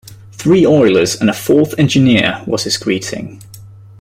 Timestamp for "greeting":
2.75-3.39